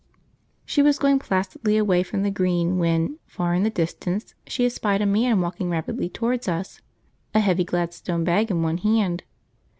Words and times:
She 0.65 0.81
was 0.81 0.97
going 0.97 1.19
placidly 1.19 1.77
away 1.77 2.01
from 2.01 2.23
the 2.23 2.31
Green 2.31 2.79
when, 2.79 3.19
far 3.27 3.53
in 3.53 3.61
the 3.61 3.69
distance, 3.69 4.33
she 4.47 4.65
espied 4.65 4.99
a 4.99 5.05
man 5.05 5.41
walking 5.41 5.69
rapidly 5.69 6.09
toward 6.09 6.49
us, 6.49 6.81
a 7.35 7.39
heavy 7.39 7.63
Gladstone 7.65 8.23
bag 8.23 8.49
in 8.49 8.63
one 8.63 8.79
hand. 8.79 9.21